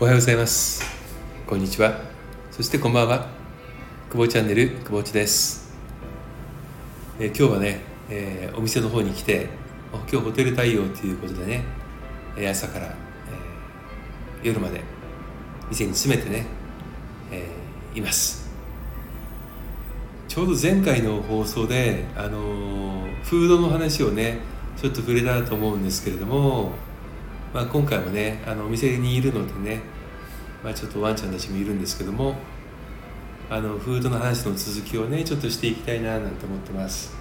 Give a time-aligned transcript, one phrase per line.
[0.00, 0.84] おはようございます。
[1.46, 2.00] こんにちは。
[2.50, 3.28] そしてこんばんは。
[4.10, 5.72] 久保チャンネル久保地です、
[7.20, 7.80] え、今日はね、
[8.10, 9.48] えー、お店の方に来て
[9.92, 11.62] 今日ホテル対応ということでね
[12.50, 14.82] 朝から、えー、夜まで
[15.70, 16.46] 店に詰めてね、
[17.30, 17.48] え
[17.94, 18.50] います。
[20.26, 24.40] ちょうど前回の放送であのフードの話をね
[24.76, 26.72] ちょっと触れたと思うんですけれども
[27.54, 29.80] まあ、今回もねあのお店にいるのでね、
[30.64, 32.34] まあ、ちょっとワンちゃんたちもいるんですけども
[33.48, 37.14] あのフードの話の続きをねちょっとしていきたいななんて思ってます。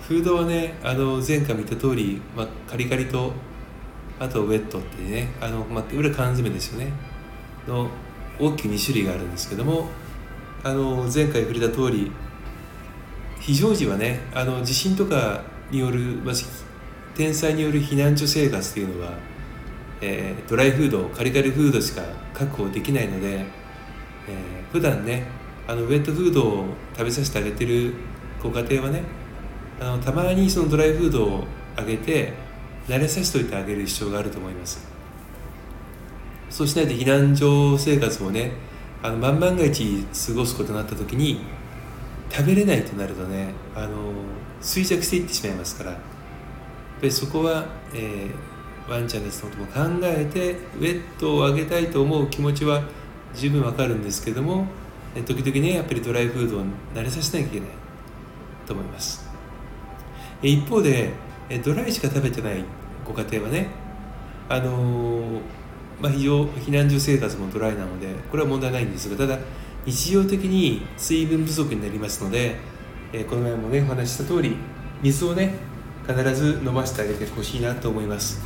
[0.00, 3.32] フードはねあの前回見た通り、まあ、カリカリと
[4.18, 6.92] あとウェットってねあの、まあ、裏缶詰ですよね。
[7.68, 7.88] の
[8.40, 9.88] 大きく2種類があるんですけども
[10.64, 12.10] あの前回触れた通り
[13.40, 16.34] 非常時はねあの地震とかによる、まあ、
[17.16, 19.12] 天災による避難所生活というのは、
[20.02, 22.02] えー、ドライフードカリカリフードしか
[22.34, 23.46] 確保できないので、えー、
[24.70, 25.24] 普段ね
[25.66, 27.94] あのウェットフードを食べさせてあげてる
[28.42, 29.02] ご家庭はね
[29.80, 31.44] あのたまにそのドライフードを
[31.74, 32.34] あげて
[32.86, 34.86] 慣れさせておいてあげる必要があると思います。
[36.50, 38.52] そうしないと避難所生活もね
[39.02, 41.40] あの万万が一過ごすことになった時に
[42.30, 44.12] 食べれないとなるとねあの
[44.60, 45.98] 衰弱していってしまいますから
[47.00, 52.82] でそこは、えー、ワンちゃんたちのことも考えてウェットをあげたいと思う気持ちは
[53.34, 54.66] 十分わかるんですけども
[55.26, 57.68] 時々ねやっぱりドライフードを慣れさせなきゃいけない
[58.66, 59.26] と思います。
[60.42, 61.12] 一方で
[61.64, 62.64] ドライしか食べてない
[63.04, 63.68] ご家庭はね
[64.48, 65.40] あのー、
[66.00, 69.38] まあ、非常避難所生活もドライなのでこれは問題ないんですがただ
[69.84, 72.56] 日常的に水分不足になりますので、
[73.12, 74.56] え、この前もねお話しした通り
[75.00, 75.54] 水をね
[76.06, 78.40] 必ず飲ませてあげてほしいなと思います。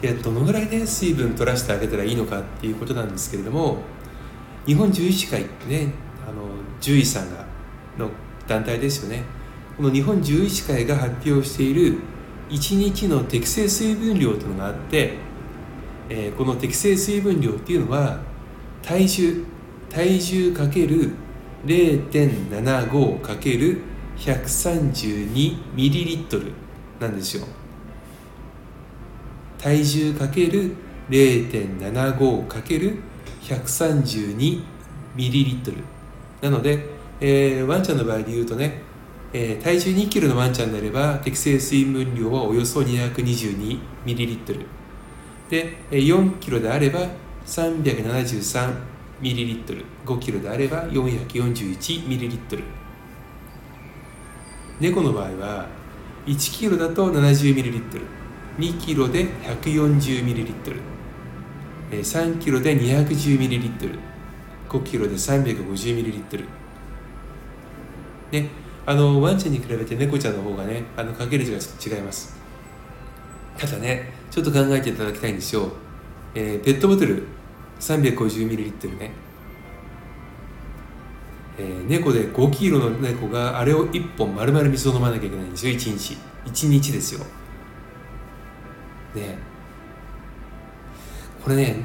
[0.00, 3.78] でどのぐらいね水分取らせてあげたらいいのかっていうことなんですけれども
[4.66, 5.92] 日本獣医師会ってね
[6.26, 6.42] あの
[6.80, 7.44] 獣医さんが
[7.98, 8.10] の
[8.46, 9.24] 団体ですよね。
[9.76, 11.98] この日本獣医師会が発表している
[12.50, 15.14] 1日の適正水分量というのがあって、
[16.08, 18.20] えー、この適正水分量っていうのは
[18.82, 19.44] 体重
[19.88, 21.12] 体重かける
[21.66, 23.20] 0.75
[24.20, 26.52] 132ml
[27.00, 27.46] なんですよ。
[29.58, 30.76] 体重かける
[31.08, 32.98] 零点七五かける
[33.42, 34.62] 百三十二
[35.16, 35.78] ミリリットル。
[36.40, 36.86] なので、
[37.20, 38.82] えー、ワンちゃんの場合で言うとね、
[39.32, 44.66] えー、体重二キロのワンちゃんであれば適正水分量はおよそ二百二十二ミリリットル。
[45.48, 47.00] で四キロであれば
[47.44, 48.74] 三百七十三
[49.20, 49.84] ミリリットル。
[50.04, 52.64] 五キロであれば四百四十一ミリリットル。
[54.80, 55.66] 4キロであれば
[56.26, 58.04] 373ミリリットル。
[58.58, 60.76] 5キロであれば441ミリリットル。
[60.80, 66.44] 猫の場合は1キロだと 70ml 2キロで 140ml 3キロで 210ml5 キロで 350ml
[68.32, 68.48] ね
[68.86, 71.58] あのワンちゃんに比べて猫ちゃんの方がねあのかける字が
[71.96, 72.40] 違います。
[73.58, 75.70] ただねちょっと考えていただきたいんですよ、
[76.34, 77.26] えー、ペットボトル
[77.80, 79.10] 350ml ね。
[81.58, 86.16] えー、猫で5キロの猫があれを1本丸々水を飲まなきゃいけないんですよ1日。
[86.46, 87.24] 1日ですよ。
[89.14, 89.38] ね。
[91.42, 91.76] これね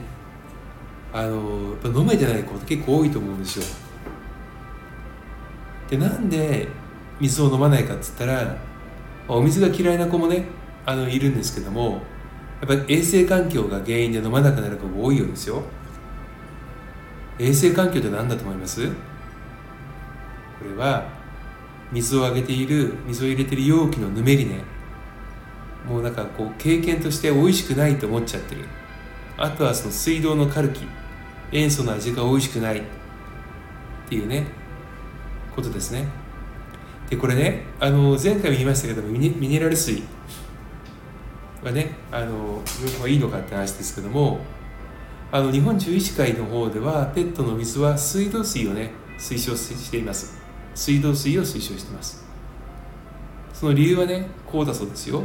[1.13, 3.65] あのやっぱ飲めてない子って結構多いと思うんですよ。
[5.89, 6.67] でなんで
[7.19, 8.57] 水を飲まないかっつったら
[9.27, 10.45] お水が嫌いな子もね
[10.85, 12.01] あのいるんですけども
[12.61, 15.63] やっぱり衛生環境が原因で飲まなくなる子が多いようですよ。
[17.39, 18.87] 衛生環境って何だと思います？
[20.59, 21.07] これは
[21.91, 24.63] 水をあげている水を入れている容器のぬめりね。
[25.87, 28.65] もうなんかこう経験として美味しくないと思っちゃってる。
[29.37, 30.87] あとはその水道のカルキ。
[31.51, 32.79] 塩素の味が美味しくない。
[32.79, 32.81] っ
[34.09, 34.45] ていうね。
[35.55, 36.07] ことですね。
[37.09, 40.01] でこれねあの前回も言いましたけどもミネラル水。
[41.63, 42.61] はねあの
[43.07, 44.39] いいのかって話ですけども
[45.31, 50.44] あの日本獣医師会の方ではペットの水は水道水をね推奨しています。
[50.75, 52.23] 水道水を推奨してます。
[53.53, 55.23] その理由はねこうだそうですよ。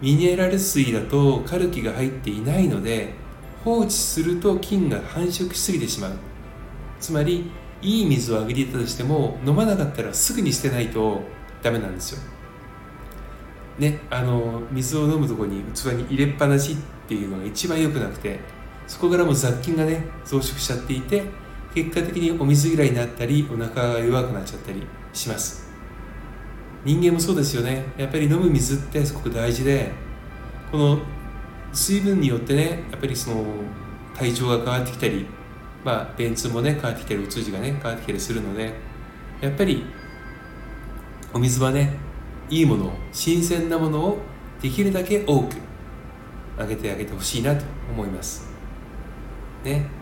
[0.00, 3.14] ミネラル水だとカルキが入っていないので
[3.64, 6.12] 放置すると菌が繁殖しすぎてしまう。
[7.00, 7.50] つまり
[7.82, 11.22] いい水をあげていたとしても飲まなかったらすぐに捨てないと
[11.62, 12.20] ダメなんですよ。
[13.78, 16.76] ねあの水を飲むとこに器に入れっぱなしっ
[17.08, 18.40] ていうのが一番良くなくて
[18.86, 21.24] そこからも雑菌がね増殖しちゃっていて
[21.74, 24.82] 結果的にお水嫌いになったりお腹が弱くなっちゃったり
[25.12, 25.68] します。
[26.84, 27.84] 人間もそうですよね。
[27.96, 29.90] やっぱり飲む水ってすごく大事で
[30.70, 30.98] この
[31.72, 33.44] 水分によってねやっぱりその
[34.14, 35.26] 体調が変わってきたり
[35.84, 38.72] まあ便通もね変わってきたりお通じがね変わってきたりするので
[39.40, 39.84] やっぱり
[41.32, 41.96] お水はね
[42.50, 44.18] いいものを新鮮なものを
[44.60, 45.56] できるだけ多く
[46.58, 48.48] あげてあげてほしいなと思います。
[49.64, 49.97] ね。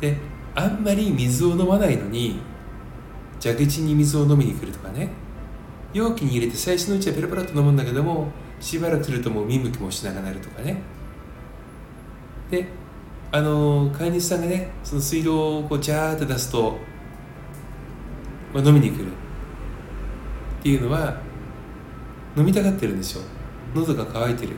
[0.00, 0.16] で
[0.54, 2.40] あんまり水を飲まないのに
[3.42, 5.10] 蛇口に水を飲みに来るとかね。
[5.92, 8.28] 容器に入れて最初のうちはペラペラと飲むんだけども
[8.60, 10.80] しばらくするともう見向きもしなくなるとかね。
[12.50, 12.66] で
[13.32, 16.78] あの飼い主さんがねその水道をこうジャーって出すと、
[18.54, 19.06] まあ、飲みに来る。
[20.60, 21.16] っていうのは
[22.36, 23.22] 飲みたがってるんですよ。
[23.74, 24.52] 喉が渇いてる。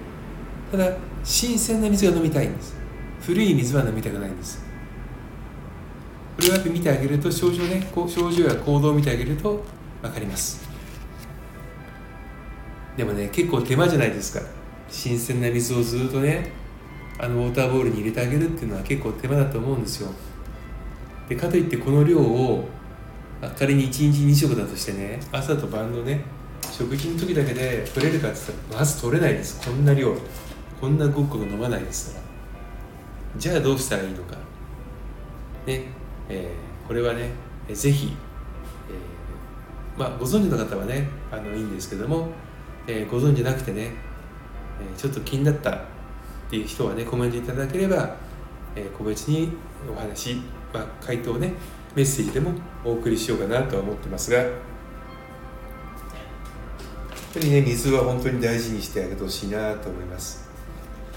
[0.71, 0.91] ただ
[1.23, 2.77] 新鮮な水が飲みたいんです。
[3.21, 4.72] 古い水は飲みたくないんです。
[6.37, 9.63] これをやって見てあげると症状ねこう症状や行動を見てあげると
[10.01, 10.69] 分かります。
[12.97, 14.45] でもね結構手間じゃないですか。
[14.89, 16.53] 新鮮な水をずっとね
[17.19, 20.11] あのウォーターボールに入れてあげるっていうのは結構手間だと思うんですよ。
[21.29, 22.69] でかといってこの量を
[23.59, 26.23] 仮に1日2食だとしてね朝と晩のね
[26.71, 29.61] 食事の時だけで取れるかって言ったらまず取れないです。
[29.67, 30.15] こんな量。
[30.81, 32.25] こんなごくごく飲まないですから。
[33.37, 34.37] じゃあどうしたらいいのか。
[35.65, 35.85] ね。
[36.33, 37.31] えー、これはね
[37.69, 38.17] ぜひ、
[38.89, 42.29] えー、まあ、ご存知の方はねあのいいんですけども
[42.87, 43.93] え、ご存じなくてね、
[44.81, 45.81] え、ちょっと気になったっ
[46.51, 48.17] ていう人はねコメントいただければ、
[48.75, 49.53] え、個別に
[49.89, 50.37] お話、
[50.73, 51.53] まあ、回答ね
[51.95, 52.53] メッセージでも
[52.85, 54.39] お送りしようかなとは思ってますが。
[54.39, 54.49] や
[57.39, 60.51] っぱりね水は本当に大事にしてあげてほしいなと思います。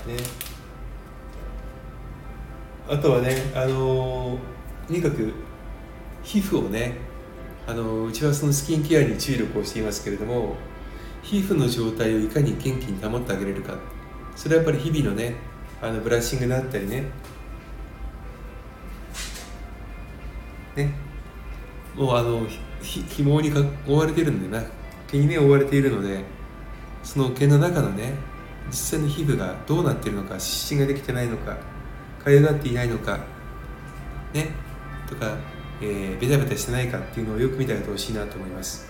[0.07, 0.15] ね。
[2.87, 4.37] あとはねあの
[4.87, 5.33] とにかく
[6.23, 6.97] 皮膚をね
[7.67, 10.55] あのうちはそのスキンケアに注力をしていますけれども
[11.23, 13.73] 皮膚の状態をいかに元気に保ってあげれるか。
[14.35, 15.35] それはやっぱり日々のね
[15.81, 17.05] あのブラッシングだったりね。
[20.75, 20.93] ね。
[21.95, 22.45] もうあの
[22.81, 24.63] ひ紐にか覆われてるんでな
[25.07, 26.23] 毛にね覆われているので
[27.01, 28.13] その毛の中のね
[28.67, 31.57] 実際の皮膚がどうなってるのか湿疹ができてないのか
[32.23, 33.19] かゆがっていないのか
[34.33, 34.64] ね。
[35.07, 35.37] とか、
[35.81, 38.87] えー、ベタベタしてないかっていうのをよく見てあげてほしいなと思います。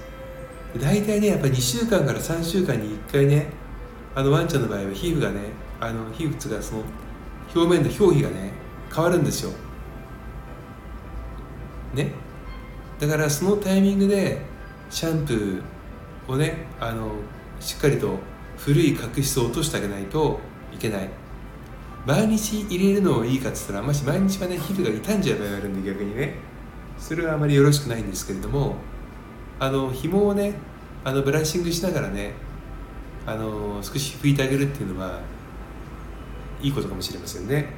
[0.79, 3.47] 大体ねやっぱり2週間から3週間に1回ね
[4.13, 5.39] あのワンちゃんの場合は皮膚がね
[5.79, 6.83] あの皮膚がその
[7.53, 8.51] 表面の表皮がね
[8.93, 9.51] 変わるんですよ。
[11.93, 12.11] ね。
[12.99, 14.41] だからそのタイミングで
[14.89, 15.63] シャンプー
[16.27, 17.11] をねあの
[17.59, 18.19] しっかりと
[18.57, 20.39] 古い角質を落としてあげないと
[20.73, 21.09] いけない。
[22.05, 26.35] 毎日入れるのをいいかっつったらもし毎日はね皮膚が傷んじゃう場合があるんで逆にね。
[26.97, 28.75] それはあまりよろしくないんですけれども
[29.59, 30.53] あの紐をね
[31.03, 32.33] あのブラッシングしながらね
[33.25, 35.19] あの少し拭いてあげるっていうのは
[36.61, 37.69] いいことかもしれませんね。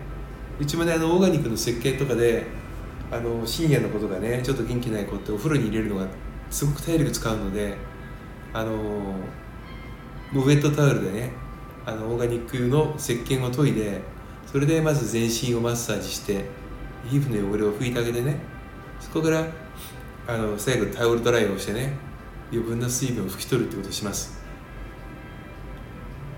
[0.59, 2.45] うちもねあのオーガニックの石鹸とかで
[3.12, 6.07] あの深夜のことがねちょっと元気ない子ってお風呂に入れるのが
[6.50, 7.77] すごく体力使うので
[8.53, 9.13] あのも
[10.33, 11.31] うウェットタオルでね
[11.85, 14.01] あのオーガニックの石鹸を研いで
[14.51, 16.45] それでまず全身をマッサージして
[17.07, 18.38] 皮膚の汚れを拭いてあげてね。
[18.99, 19.45] そこから
[20.27, 21.94] あの最後タオルドライをしてね
[22.51, 24.42] 余分な水分を拭き取るってことをします。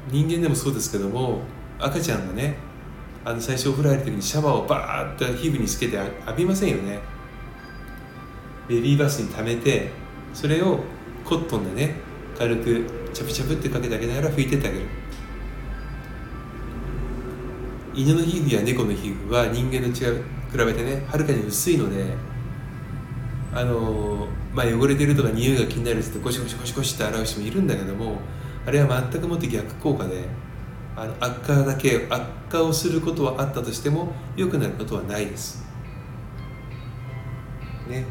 [0.10, 1.42] 人間でもそうですけども
[1.80, 2.58] 赤ちゃんがね
[3.24, 7.00] あの最初お風呂入る時にシャワーをバーッと皮膚につけて浴びませんよね。
[8.68, 9.92] ベビーバスに溜めて
[10.34, 10.80] それを
[11.26, 11.96] コットンでね
[12.38, 14.86] 軽くチャプチャプってかけてあげながら拭いてってあげる。
[18.00, 22.06] 犬の皮膚や猫の皮膚は人間の血が比べてねはるかに薄いので
[23.52, 28.20] あのまあ、汚れてるとか匂いが気になるってゴシゴシゴシゴシって洗う人もいるんだけども
[28.66, 30.26] あれは全くもって逆効果で
[30.96, 35.66] あの悪化だけ悪化をすることはあったとしても良くなることはないです。
[37.88, 38.06] ね。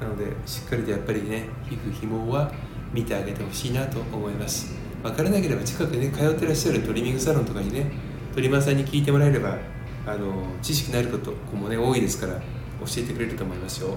[0.00, 2.50] なのでしっかりとやっぱりね皮膚紐は
[2.92, 4.74] 見てあげてほしいなと思います。
[5.02, 9.58] 分からなければ近くにね通ってらっしゃるトリミングサロンとかにねトリマーさんに聞いてもらえれば
[10.06, 12.42] あの知識になることもね多いですから教
[12.98, 13.88] えてくれると思いますよ。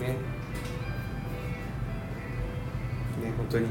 [0.00, 0.08] ね。
[0.08, 0.14] ね
[3.36, 3.66] 本当に。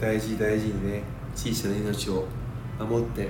[0.00, 1.02] 大事大事にね
[1.34, 2.26] 小さな命を
[2.78, 3.28] 守っていっ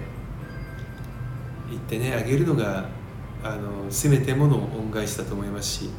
[1.88, 2.88] てねあげるのが
[3.42, 5.90] あのせめてもの恩返しだと思いますし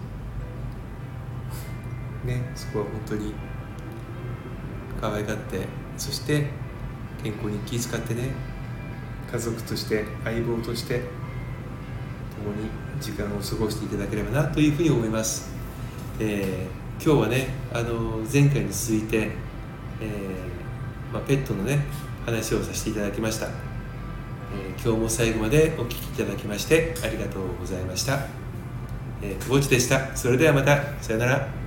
[2.24, 3.34] ねそこは本当に
[5.02, 5.66] 可愛がって
[5.98, 6.48] そして
[7.24, 8.30] 健康に気遣ってね
[9.32, 11.02] 家族として相棒として
[12.38, 15.52] 共に時間を過ごしていただければなというふうに思います、
[16.20, 19.32] えー、今日はねあの前回に続いて、
[20.02, 20.10] え
[21.14, 21.80] まあ、ペットのね
[22.26, 28.26] 話をさせていただきました、えー、今日も最後までお聴きいただきましてありがとうございました、
[29.22, 30.16] えー、久保地でした。
[30.16, 31.61] それではまたさよなら。